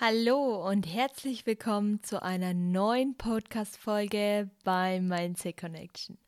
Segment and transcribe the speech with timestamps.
[0.00, 6.18] Hallo und herzlich willkommen zu einer neuen Podcast-Folge bei Mindset Connection.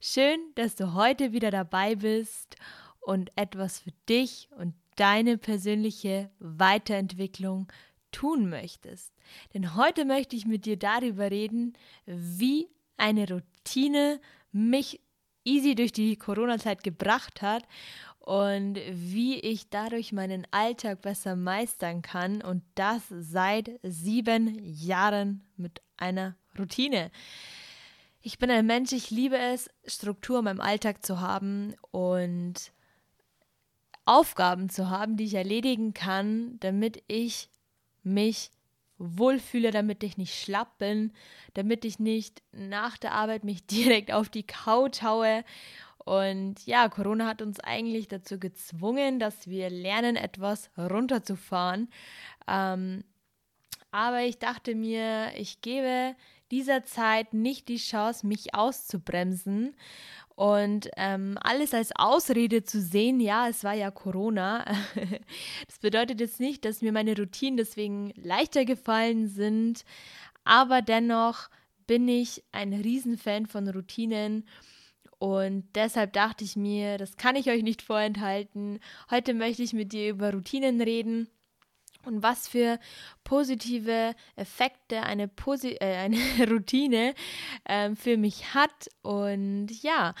[0.00, 2.56] Schön, dass du heute wieder dabei bist
[2.98, 7.68] und etwas für dich und deine persönliche Weiterentwicklung
[8.10, 9.12] tun möchtest.
[9.54, 11.74] Denn heute möchte ich mit dir darüber reden,
[12.06, 12.66] wie
[12.96, 14.20] eine Routine
[14.50, 15.00] mich
[15.44, 17.62] easy durch die Corona-Zeit gebracht hat
[18.20, 25.82] und wie ich dadurch meinen Alltag besser meistern kann und das seit sieben Jahren mit
[25.96, 27.10] einer Routine.
[28.22, 32.72] Ich bin ein Mensch, ich liebe es, Struktur in meinem Alltag zu haben und
[34.04, 37.48] Aufgaben zu haben, die ich erledigen kann, damit ich
[38.02, 38.50] mich
[38.98, 41.12] wohlfühle, damit ich nicht schlapp bin,
[41.54, 45.42] damit ich nicht nach der Arbeit mich direkt auf die Couch haue
[46.10, 51.88] und ja, Corona hat uns eigentlich dazu gezwungen, dass wir lernen, etwas runterzufahren.
[52.48, 53.04] Ähm,
[53.92, 56.16] aber ich dachte mir, ich gebe
[56.50, 59.76] dieser Zeit nicht die Chance, mich auszubremsen
[60.34, 64.64] und ähm, alles als Ausrede zu sehen, ja, es war ja Corona.
[65.68, 69.84] das bedeutet jetzt nicht, dass mir meine Routinen deswegen leichter gefallen sind,
[70.42, 71.50] aber dennoch
[71.86, 74.44] bin ich ein Riesenfan von Routinen
[75.20, 78.80] und deshalb dachte ich mir, das kann ich euch nicht vorenthalten.
[79.10, 81.28] Heute möchte ich mit dir über Routinen reden
[82.06, 82.80] und was für
[83.22, 86.16] positive Effekte eine, Posi äh, eine
[86.50, 87.14] Routine
[87.64, 88.88] äh, für mich hat.
[89.02, 90.14] Und ja,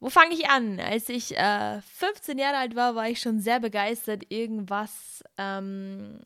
[0.00, 0.80] wo fange ich an?
[0.80, 6.20] Als ich äh, 15 Jahre alt war, war ich schon sehr begeistert, irgendwas ähm,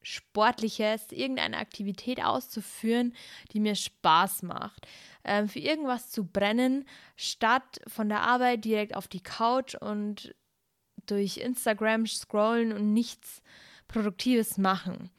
[0.00, 3.14] Sportliches, irgendeine Aktivität auszuführen,
[3.52, 4.86] die mir Spaß macht.
[5.24, 10.34] Ähm, für irgendwas zu brennen, statt von der Arbeit direkt auf die Couch und
[11.06, 13.42] durch Instagram scrollen und nichts
[13.88, 15.10] Produktives machen.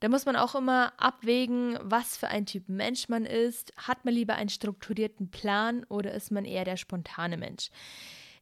[0.00, 3.72] Da muss man auch immer abwägen, was für ein Typ Mensch man ist.
[3.76, 7.70] Hat man lieber einen strukturierten Plan oder ist man eher der spontane Mensch?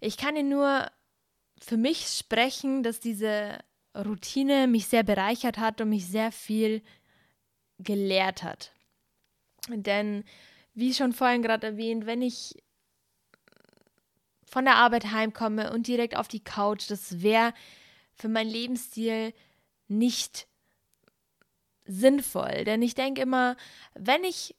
[0.00, 0.86] Ich kann dir nur
[1.58, 3.58] für mich sprechen, dass diese
[3.96, 6.82] Routine mich sehr bereichert hat und mich sehr viel
[7.78, 8.72] gelehrt hat.
[9.68, 10.24] Denn,
[10.76, 12.62] wie schon vorhin gerade erwähnt, wenn ich
[14.44, 17.52] von der Arbeit heimkomme und direkt auf die Couch, das wäre
[18.14, 19.32] für meinen Lebensstil
[19.88, 20.46] nicht
[21.86, 22.64] sinnvoll.
[22.64, 23.56] Denn ich denke immer,
[23.94, 24.54] wenn ich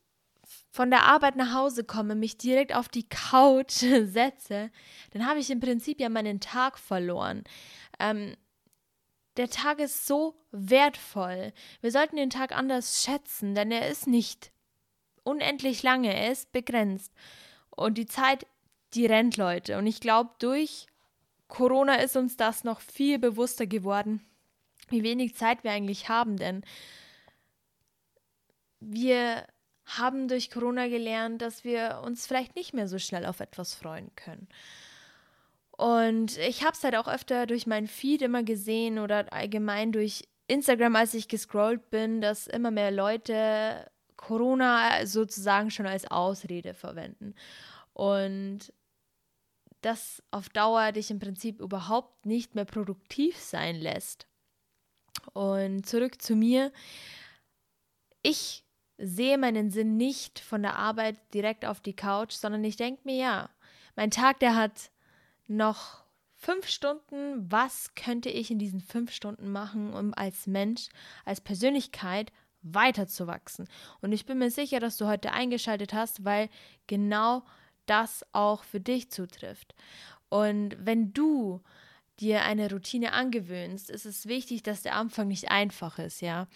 [0.72, 3.72] von der Arbeit nach Hause komme, mich direkt auf die Couch
[4.04, 4.72] setze,
[5.12, 7.44] dann habe ich im Prinzip ja meinen Tag verloren.
[8.00, 8.36] Ähm,
[9.38, 11.54] der Tag ist so wertvoll.
[11.82, 14.52] Wir sollten den Tag anders schätzen, denn er ist nicht
[15.28, 17.14] unendlich lange, ist begrenzt.
[17.70, 18.48] Und die Zeit,
[18.94, 19.78] die rennt, Leute.
[19.78, 20.88] Und ich glaube, durch
[21.48, 24.22] Corona ist uns das noch viel bewusster geworden,
[24.90, 26.64] wie wenig Zeit wir eigentlich haben, denn
[28.80, 29.46] wir
[29.86, 34.12] haben durch Corona gelernt, dass wir uns vielleicht nicht mehr so schnell auf etwas freuen
[34.16, 34.48] können.
[35.72, 40.28] Und ich habe es halt auch öfter durch meinen Feed immer gesehen oder allgemein durch
[40.48, 47.34] Instagram, als ich gescrollt bin, dass immer mehr Leute Corona sozusagen schon als Ausrede verwenden.
[47.94, 48.74] Und
[49.82, 54.28] das auf Dauer dich im Prinzip überhaupt nicht mehr produktiv sein lässt.
[55.34, 56.72] Und zurück zu mir.
[58.24, 58.66] Ich
[58.98, 63.16] sehe meinen Sinn nicht von der Arbeit direkt auf die Couch, sondern ich denke mir,
[63.16, 63.50] ja,
[63.96, 64.92] mein Tag, der hat
[65.48, 66.04] noch
[66.36, 70.90] fünf Stunden, was könnte ich in diesen fünf Stunden machen, um als Mensch,
[71.26, 72.32] als Persönlichkeit
[72.74, 73.68] weiterzuwachsen.
[74.02, 76.50] Und ich bin mir sicher, dass du heute eingeschaltet hast, weil
[76.88, 77.44] genau
[77.86, 79.76] das auch für dich zutrifft.
[80.30, 81.62] Und wenn du
[82.20, 86.48] dir eine Routine angewöhnst, ist es wichtig, dass der Anfang nicht einfach ist, ja.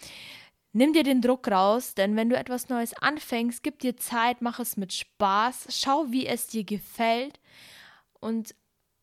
[0.74, 4.58] Nimm dir den Druck raus, denn wenn du etwas Neues anfängst, gib dir Zeit, mach
[4.58, 7.38] es mit Spaß, schau, wie es dir gefällt
[8.20, 8.54] und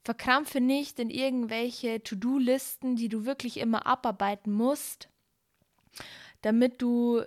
[0.03, 5.09] Verkrampfe nicht in irgendwelche To-Do-Listen, die du wirklich immer abarbeiten musst,
[6.41, 7.21] damit du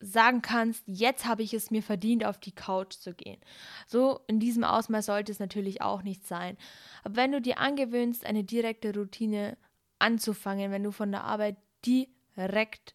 [0.00, 3.40] sagen kannst, jetzt habe ich es mir verdient, auf die Couch zu gehen.
[3.86, 6.56] So in diesem Ausmaß sollte es natürlich auch nicht sein.
[7.02, 9.56] Aber wenn du dir angewöhnst, eine direkte Routine
[9.98, 12.94] anzufangen, wenn du von der Arbeit direkt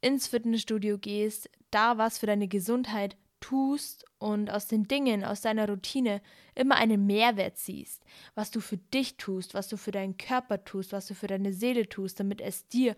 [0.00, 5.68] ins Fitnessstudio gehst, da was für deine Gesundheit tust und aus den Dingen, aus deiner
[5.68, 6.22] Routine
[6.54, 8.02] immer einen Mehrwert siehst,
[8.34, 11.52] was du für dich tust, was du für deinen Körper tust, was du für deine
[11.52, 12.96] Seele tust, damit es dir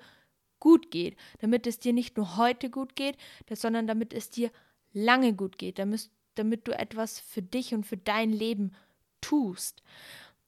[0.60, 3.16] gut geht, damit es dir nicht nur heute gut geht,
[3.50, 4.50] sondern damit es dir
[4.92, 8.72] lange gut geht, damit, du etwas für dich und für dein Leben
[9.20, 9.82] tust.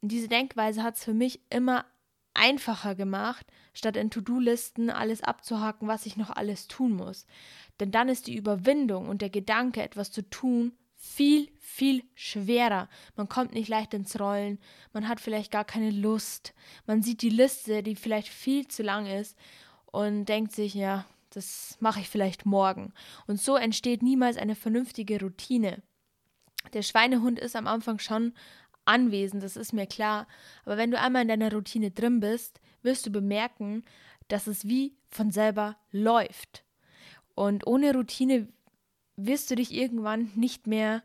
[0.00, 1.84] Und diese Denkweise hat es für mich immer
[2.34, 7.26] einfacher gemacht, statt in To-Do-Listen alles abzuhaken, was ich noch alles tun muss.
[7.80, 12.88] Denn dann ist die Überwindung und der Gedanke, etwas zu tun, viel, viel schwerer.
[13.16, 14.58] Man kommt nicht leicht ins Rollen,
[14.92, 16.54] man hat vielleicht gar keine Lust,
[16.86, 19.36] man sieht die Liste, die vielleicht viel zu lang ist
[19.92, 22.92] und denkt sich, ja, das mache ich vielleicht morgen.
[23.26, 25.82] Und so entsteht niemals eine vernünftige Routine.
[26.72, 28.32] Der Schweinehund ist am Anfang schon
[28.84, 30.26] anwesend, das ist mir klar.
[30.64, 33.84] Aber wenn du einmal in deiner Routine drin bist, wirst du bemerken,
[34.28, 36.64] dass es wie von selber läuft.
[37.34, 38.48] Und ohne Routine
[39.16, 41.02] wirst du dich irgendwann nicht mehr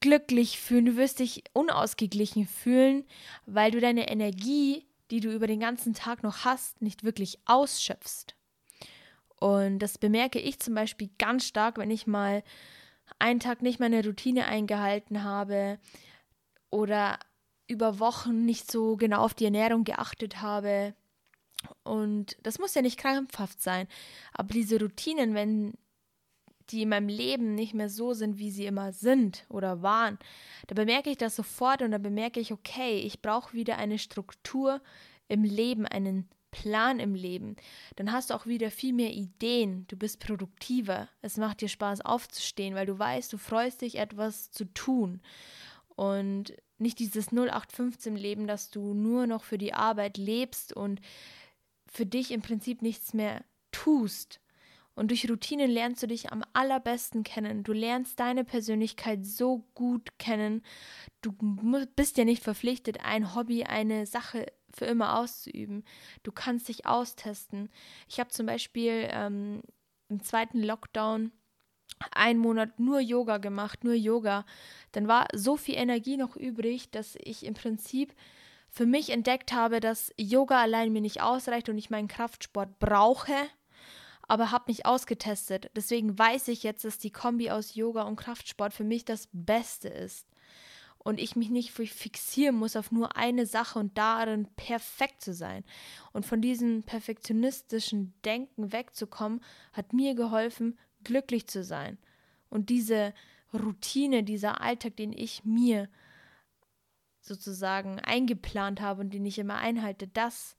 [0.00, 3.04] glücklich fühlen, du wirst dich unausgeglichen fühlen,
[3.46, 8.34] weil du deine Energie, die du über den ganzen Tag noch hast, nicht wirklich ausschöpfst.
[9.36, 12.42] Und das bemerke ich zum Beispiel ganz stark, wenn ich mal
[13.18, 15.78] einen Tag nicht meine Routine eingehalten habe
[16.70, 17.18] oder
[17.68, 20.94] über Wochen nicht so genau auf die Ernährung geachtet habe.
[21.82, 23.88] Und das muss ja nicht krampfhaft sein,
[24.32, 25.74] aber diese Routinen, wenn
[26.72, 30.18] die in meinem Leben nicht mehr so sind, wie sie immer sind oder waren,
[30.66, 34.80] da bemerke ich das sofort und da bemerke ich, okay, ich brauche wieder eine Struktur
[35.28, 37.56] im Leben, einen Plan im Leben.
[37.96, 42.02] Dann hast du auch wieder viel mehr Ideen, du bist produktiver, es macht dir Spaß
[42.02, 45.20] aufzustehen, weil du weißt, du freust dich, etwas zu tun.
[45.96, 51.00] Und nicht dieses 0815-Leben, dass du nur noch für die Arbeit lebst und
[51.86, 54.40] für dich im Prinzip nichts mehr tust.
[54.94, 57.62] Und durch Routinen lernst du dich am allerbesten kennen.
[57.62, 60.62] Du lernst deine Persönlichkeit so gut kennen.
[61.22, 61.32] Du
[61.96, 65.84] bist ja nicht verpflichtet, ein Hobby, eine Sache für immer auszuüben.
[66.22, 67.70] Du kannst dich austesten.
[68.08, 69.62] Ich habe zum Beispiel ähm,
[70.08, 71.32] im zweiten Lockdown
[72.10, 74.44] einen Monat nur Yoga gemacht, nur Yoga.
[74.92, 78.14] Dann war so viel Energie noch übrig, dass ich im Prinzip
[78.68, 83.34] für mich entdeckt habe, dass Yoga allein mir nicht ausreicht und ich meinen Kraftsport brauche,
[84.32, 85.70] aber habe mich ausgetestet.
[85.76, 89.88] Deswegen weiß ich jetzt, dass die Kombi aus Yoga und Kraftsport für mich das Beste
[89.88, 90.26] ist
[90.96, 95.64] und ich mich nicht fixieren muss auf nur eine Sache und darin perfekt zu sein.
[96.14, 99.42] Und von diesem perfektionistischen Denken wegzukommen,
[99.74, 101.98] hat mir geholfen, glücklich zu sein.
[102.48, 103.12] Und diese
[103.52, 105.90] Routine, dieser Alltag, den ich mir
[107.20, 110.56] sozusagen eingeplant habe und den ich immer einhalte, das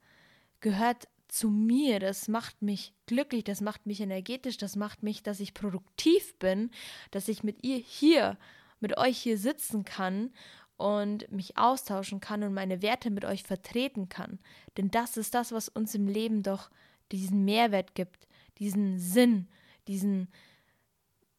[0.60, 5.40] gehört zu mir, das macht mich glücklich, das macht mich energetisch, das macht mich, dass
[5.40, 6.70] ich produktiv bin,
[7.10, 8.38] dass ich mit ihr hier,
[8.78, 10.30] mit euch hier sitzen kann
[10.76, 14.38] und mich austauschen kann und meine Werte mit euch vertreten kann.
[14.76, 16.70] Denn das ist das, was uns im Leben doch
[17.10, 18.28] diesen Mehrwert gibt,
[18.58, 19.48] diesen Sinn,
[19.88, 20.28] diesen,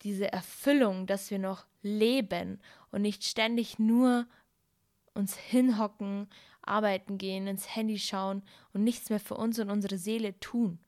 [0.02, 2.60] diese Erfüllung, dass wir noch leben
[2.92, 4.28] und nicht ständig nur
[5.16, 6.28] uns hinhocken,
[6.62, 10.80] arbeiten gehen, ins Handy schauen und nichts mehr für uns und unsere Seele tun.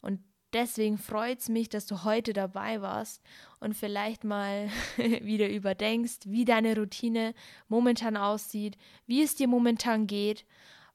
[0.00, 0.20] Und
[0.52, 3.22] deswegen freut es mich, dass du heute dabei warst
[3.60, 7.34] und vielleicht mal wieder überdenkst, wie deine Routine
[7.68, 8.76] momentan aussieht,
[9.06, 10.44] wie es dir momentan geht,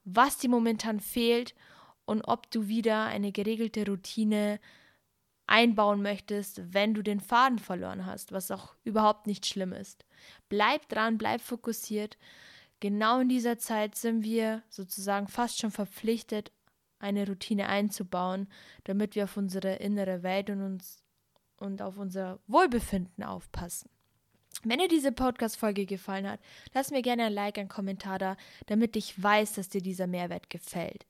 [0.03, 1.55] was dir momentan fehlt
[2.05, 4.59] und ob du wieder eine geregelte Routine
[5.47, 10.05] einbauen möchtest, wenn du den Faden verloren hast, was auch überhaupt nicht schlimm ist.
[10.49, 12.17] Bleib dran, bleib fokussiert.
[12.81, 16.51] Genau in dieser Zeit sind wir sozusagen fast schon verpflichtet,
[16.99, 18.47] eine Routine einzubauen,
[18.83, 21.01] damit wir auf unsere innere Welt und uns
[21.57, 23.89] und auf unser Wohlbefinden aufpassen.
[24.63, 26.39] Wenn dir diese Podcast-Folge gefallen hat,
[26.73, 28.35] lass mir gerne ein Like, einen Kommentar da,
[28.65, 31.05] damit ich weiß, dass dir dieser Mehrwert gefällt.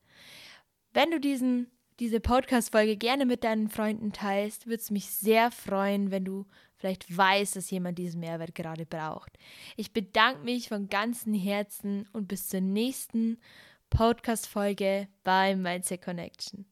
[0.92, 6.10] Wenn du diesen diese Podcast-Folge gerne mit deinen Freunden teilst, würde es mich sehr freuen,
[6.10, 6.46] wenn du
[6.82, 9.38] vielleicht weißt, dass jemand diesen Mehrwert gerade braucht.
[9.76, 13.38] Ich bedanke mich von ganzem Herzen und bis zur nächsten
[13.90, 16.66] Podcast-Folge bei Mindset Connection.